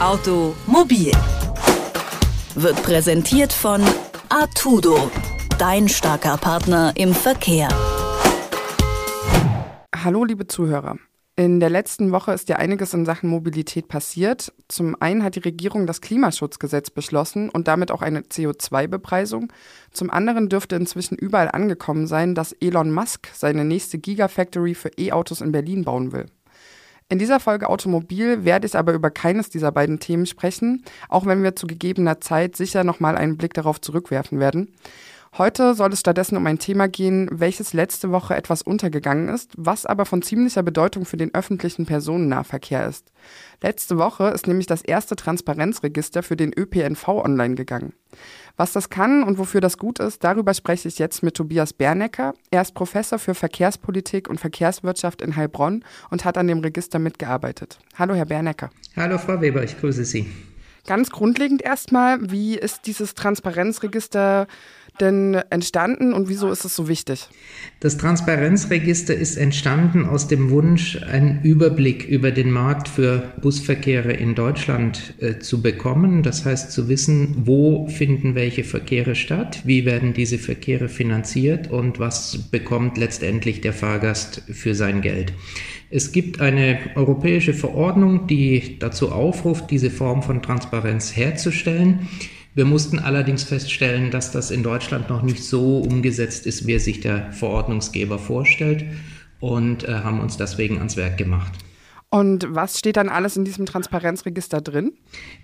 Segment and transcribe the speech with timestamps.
[0.00, 1.12] Automobil
[2.54, 3.82] wird präsentiert von
[4.30, 5.10] Artudo,
[5.58, 7.68] dein starker Partner im Verkehr.
[9.94, 10.96] Hallo, liebe Zuhörer.
[11.36, 14.54] In der letzten Woche ist ja einiges in Sachen Mobilität passiert.
[14.68, 19.52] Zum einen hat die Regierung das Klimaschutzgesetz beschlossen und damit auch eine CO2-Bepreisung.
[19.92, 25.42] Zum anderen dürfte inzwischen überall angekommen sein, dass Elon Musk seine nächste Gigafactory für E-Autos
[25.42, 26.24] in Berlin bauen will.
[27.10, 31.42] In dieser Folge Automobil werde ich aber über keines dieser beiden Themen sprechen, auch wenn
[31.42, 34.72] wir zu gegebener Zeit sicher nochmal einen Blick darauf zurückwerfen werden.
[35.38, 39.86] Heute soll es stattdessen um ein Thema gehen, welches letzte Woche etwas untergegangen ist, was
[39.86, 43.12] aber von ziemlicher Bedeutung für den öffentlichen Personennahverkehr ist.
[43.62, 47.92] Letzte Woche ist nämlich das erste Transparenzregister für den ÖPNV online gegangen.
[48.56, 52.34] Was das kann und wofür das gut ist, darüber spreche ich jetzt mit Tobias Bernecker.
[52.50, 57.78] Er ist Professor für Verkehrspolitik und Verkehrswirtschaft in Heilbronn und hat an dem Register mitgearbeitet.
[57.96, 58.70] Hallo, Herr Bernecker.
[58.96, 60.26] Hallo, Frau Weber, ich grüße Sie.
[60.86, 64.46] Ganz grundlegend erstmal, wie ist dieses Transparenzregister
[65.00, 67.28] denn entstanden und wieso ist es so wichtig?
[67.80, 74.34] Das Transparenzregister ist entstanden aus dem Wunsch, einen Überblick über den Markt für Busverkehre in
[74.34, 76.22] Deutschland äh, zu bekommen.
[76.22, 81.98] Das heißt zu wissen, wo finden welche Verkehre statt, wie werden diese Verkehre finanziert und
[81.98, 85.32] was bekommt letztendlich der Fahrgast für sein Geld.
[85.92, 92.08] Es gibt eine europäische Verordnung, die dazu aufruft, diese Form von Transparenz herzustellen.
[92.54, 96.84] Wir mussten allerdings feststellen, dass das in Deutschland noch nicht so umgesetzt ist, wie es
[96.84, 98.84] sich der Verordnungsgeber vorstellt
[99.38, 101.52] und äh, haben uns deswegen ans Werk gemacht.
[102.12, 104.94] Und was steht dann alles in diesem Transparenzregister drin?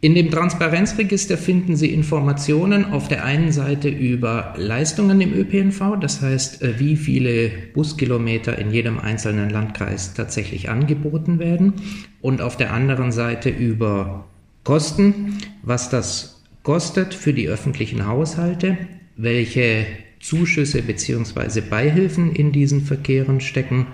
[0.00, 6.22] In dem Transparenzregister finden Sie Informationen auf der einen Seite über Leistungen im ÖPNV, das
[6.22, 11.74] heißt, äh, wie viele Buskilometer in jedem einzelnen Landkreis tatsächlich angeboten werden,
[12.22, 14.24] und auf der anderen Seite über
[14.64, 16.33] Kosten, was das
[16.64, 18.76] kostet für die öffentlichen Haushalte,
[19.16, 19.86] welche
[20.20, 21.60] Zuschüsse bzw.
[21.60, 23.86] Beihilfen in diesen Verkehren stecken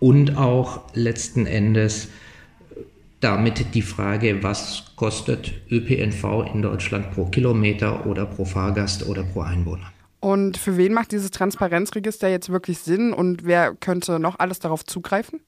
[0.00, 2.08] und auch letzten Endes
[3.20, 9.42] damit die Frage, was kostet ÖPNV in Deutschland pro Kilometer oder pro Fahrgast oder pro
[9.42, 9.92] Einwohner.
[10.20, 14.84] Und für wen macht dieses Transparenzregister jetzt wirklich Sinn und wer könnte noch alles darauf
[14.84, 15.40] zugreifen?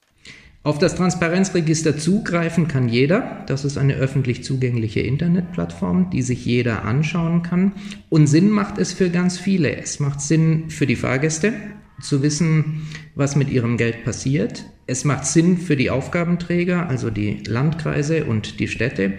[0.64, 3.42] Auf das Transparenzregister zugreifen kann jeder.
[3.46, 7.72] Das ist eine öffentlich zugängliche Internetplattform, die sich jeder anschauen kann.
[8.08, 9.76] Und Sinn macht es für ganz viele.
[9.76, 11.52] Es macht Sinn für die Fahrgäste,
[12.00, 12.86] zu wissen,
[13.16, 14.64] was mit ihrem Geld passiert.
[14.86, 19.14] Es macht Sinn für die Aufgabenträger, also die Landkreise und die Städte,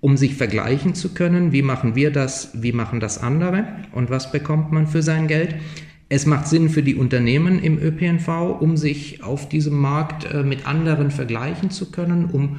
[0.00, 4.32] um sich vergleichen zu können, wie machen wir das, wie machen das andere und was
[4.32, 5.54] bekommt man für sein Geld.
[6.08, 10.66] Es macht Sinn für die Unternehmen im ÖPNV, um sich auf diesem Markt äh, mit
[10.66, 12.58] anderen vergleichen zu können, um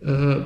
[0.00, 0.40] äh,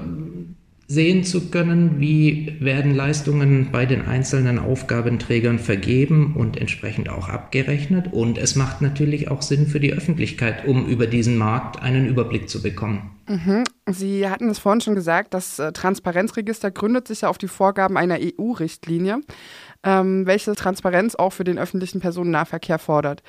[0.88, 8.12] sehen zu können, wie werden Leistungen bei den einzelnen Aufgabenträgern vergeben und entsprechend auch abgerechnet.
[8.12, 12.48] Und es macht natürlich auch Sinn für die Öffentlichkeit, um über diesen Markt einen Überblick
[12.48, 13.10] zu bekommen.
[13.28, 13.64] Mhm.
[13.90, 17.96] Sie hatten es vorhin schon gesagt, das äh, Transparenzregister gründet sich ja auf die Vorgaben
[17.96, 19.20] einer EU-Richtlinie
[19.82, 23.22] ähm, welche Transparenz auch für den öffentlichen Personennahverkehr fordert.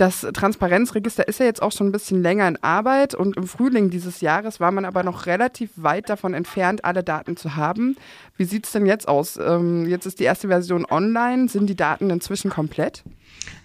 [0.00, 3.90] Das Transparenzregister ist ja jetzt auch schon ein bisschen länger in Arbeit und im Frühling
[3.90, 7.96] dieses Jahres war man aber noch relativ weit davon entfernt, alle Daten zu haben.
[8.38, 9.36] Wie sieht es denn jetzt aus?
[9.36, 11.50] Ähm, jetzt ist die erste Version online.
[11.50, 13.04] Sind die Daten inzwischen komplett?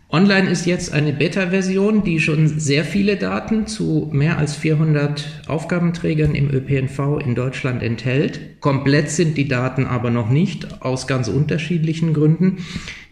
[0.10, 6.36] Online ist jetzt eine Beta-Version, die schon sehr viele Daten zu mehr als 400 Aufgabenträgern
[6.36, 8.62] im ÖPNV in Deutschland enthält.
[8.62, 12.60] Komplett sind die Daten aber noch nicht, aus ganz unterschiedlichen Gründen.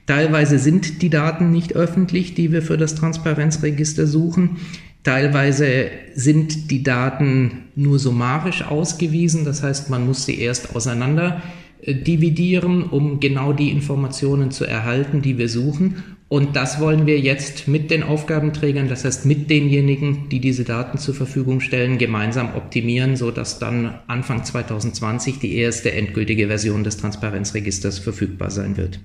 [0.06, 4.58] Teilweise sind die Daten nicht öffentlich, die wir für das Transparenzregister suchen.
[5.04, 11.42] Teilweise sind die Daten nur summarisch ausgewiesen, das heißt, man muss sie erst auseinander
[11.86, 16.04] dividieren, um genau die Informationen zu erhalten, die wir suchen.
[16.30, 20.98] Und das wollen wir jetzt mit den Aufgabenträgern, das heißt mit denjenigen, die diese Daten
[20.98, 28.00] zur Verfügung stellen, gemeinsam optimieren, sodass dann Anfang 2020 die erste endgültige Version des Transparenzregisters
[28.00, 29.00] verfügbar sein wird.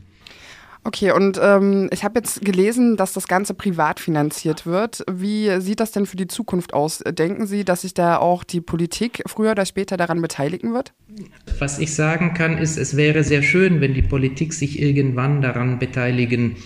[0.84, 5.04] Okay, und ähm, ich habe jetzt gelesen, dass das Ganze privat finanziert wird.
[5.10, 7.02] Wie sieht das denn für die Zukunft aus?
[7.06, 10.92] Denken Sie, dass sich da auch die Politik früher oder später daran beteiligen wird?
[11.58, 15.78] Was ich sagen kann, ist, es wäre sehr schön, wenn die Politik sich irgendwann daran
[15.78, 16.56] beteiligen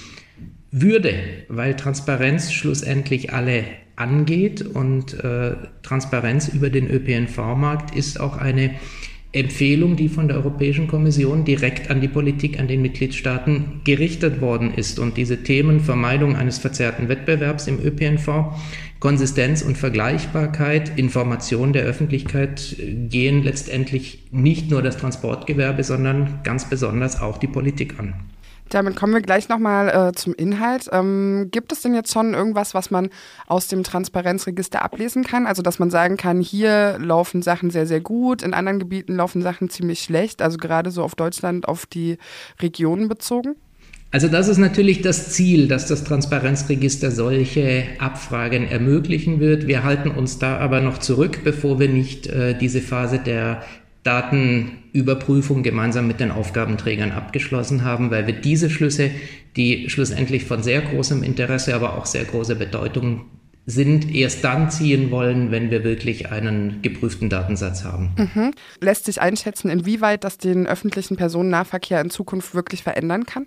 [0.72, 1.14] würde
[1.48, 3.64] weil Transparenz schlussendlich alle
[3.94, 8.70] angeht und äh, Transparenz über den ÖPNV-Markt ist auch eine
[9.32, 14.74] Empfehlung, die von der Europäischen Kommission direkt an die Politik, an den Mitgliedstaaten gerichtet worden
[14.74, 14.98] ist.
[14.98, 18.54] Und diese Themen Vermeidung eines verzerrten Wettbewerbs im ÖPNV,
[19.00, 27.20] Konsistenz und Vergleichbarkeit, Information der Öffentlichkeit gehen letztendlich nicht nur das Transportgewerbe, sondern ganz besonders
[27.20, 28.14] auch die Politik an.
[28.72, 30.88] Damit kommen wir gleich nochmal äh, zum Inhalt.
[30.92, 33.10] Ähm, gibt es denn jetzt schon irgendwas, was man
[33.46, 35.46] aus dem Transparenzregister ablesen kann?
[35.46, 39.42] Also, dass man sagen kann, hier laufen Sachen sehr, sehr gut, in anderen Gebieten laufen
[39.42, 42.16] Sachen ziemlich schlecht, also gerade so auf Deutschland, auf die
[42.62, 43.56] Regionen bezogen?
[44.10, 49.66] Also das ist natürlich das Ziel, dass das Transparenzregister solche Abfragen ermöglichen wird.
[49.66, 53.62] Wir halten uns da aber noch zurück, bevor wir nicht äh, diese Phase der
[54.04, 59.10] Datenüberprüfung gemeinsam mit den Aufgabenträgern abgeschlossen haben, weil wir diese Schlüsse,
[59.56, 63.26] die schlussendlich von sehr großem Interesse, aber auch sehr großer Bedeutung
[63.64, 68.10] sind, erst dann ziehen wollen, wenn wir wirklich einen geprüften Datensatz haben.
[68.16, 68.52] Mhm.
[68.80, 73.46] Lässt sich einschätzen, inwieweit das den öffentlichen Personennahverkehr in Zukunft wirklich verändern kann?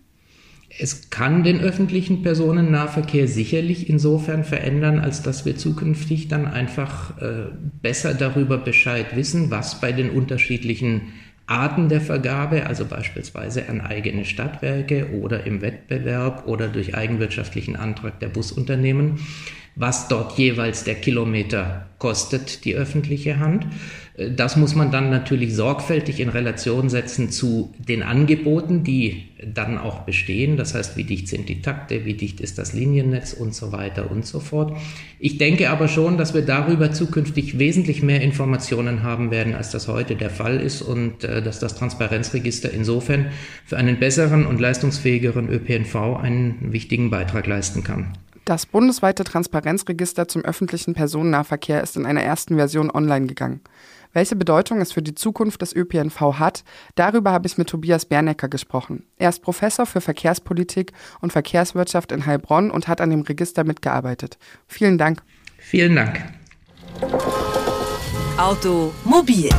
[0.78, 7.52] Es kann den öffentlichen Personennahverkehr sicherlich insofern verändern, als dass wir zukünftig dann einfach äh,
[7.82, 11.14] besser darüber Bescheid wissen, was bei den unterschiedlichen
[11.48, 18.20] Arten der Vergabe, also beispielsweise an eigene Stadtwerke oder im Wettbewerb oder durch eigenwirtschaftlichen Antrag
[18.20, 19.20] der Busunternehmen,
[19.76, 23.68] was dort jeweils der Kilometer kostet, die öffentliche Hand.
[24.18, 30.04] Das muss man dann natürlich sorgfältig in Relation setzen zu den Angeboten, die dann auch
[30.04, 30.56] bestehen.
[30.56, 34.10] Das heißt, wie dicht sind die Takte, wie dicht ist das Liniennetz und so weiter
[34.10, 34.78] und so fort.
[35.20, 39.90] Ich denke aber schon, dass wir darüber zukünftig wesentlich mehr Informationen haben werden, als das
[39.90, 43.28] heute der Fall ist und äh, dass das Transparenzregister insofern
[43.66, 48.14] für einen besseren und leistungsfähigeren ÖPNV einen wichtigen Beitrag leisten kann.
[48.46, 53.60] Das bundesweite Transparenzregister zum öffentlichen Personennahverkehr ist in einer ersten Version online gegangen.
[54.16, 56.64] Welche Bedeutung es für die Zukunft des ÖPNV hat,
[56.96, 59.04] darüber habe ich mit Tobias Bernecker gesprochen.
[59.18, 64.38] Er ist Professor für Verkehrspolitik und Verkehrswirtschaft in Heilbronn und hat an dem Register mitgearbeitet.
[64.68, 65.22] Vielen Dank.
[65.58, 66.24] Vielen Dank.
[68.38, 69.50] Automobil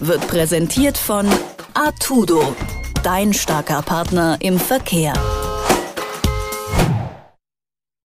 [0.00, 1.28] wird präsentiert von
[1.74, 2.56] Artudo,
[3.04, 5.12] dein starker Partner im Verkehr.